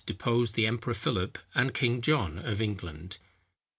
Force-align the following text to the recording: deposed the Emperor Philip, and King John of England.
deposed 0.07 0.55
the 0.55 0.65
Emperor 0.65 0.95
Philip, 0.95 1.37
and 1.53 1.75
King 1.75 2.01
John 2.01 2.39
of 2.39 2.59
England. 2.59 3.19